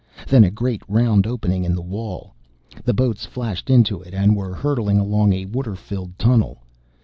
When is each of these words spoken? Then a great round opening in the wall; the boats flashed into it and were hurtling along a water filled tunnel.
Then 0.27 0.43
a 0.43 0.49
great 0.49 0.81
round 0.87 1.27
opening 1.27 1.63
in 1.63 1.75
the 1.75 1.81
wall; 1.83 2.33
the 2.83 2.91
boats 2.91 3.27
flashed 3.27 3.69
into 3.69 4.01
it 4.01 4.15
and 4.15 4.35
were 4.35 4.55
hurtling 4.55 4.97
along 4.97 5.31
a 5.31 5.45
water 5.45 5.75
filled 5.75 6.17
tunnel. 6.17 6.57